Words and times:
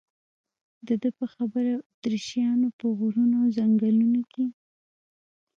د 0.87 0.89
ده 1.01 1.09
په 1.19 1.25
خبره 1.33 1.73
اتریشیانو 1.89 2.67
په 2.79 2.85
غرونو 2.97 3.35
او 3.43 3.47
ځنګلونو 3.57 4.21
کې. 4.33 4.45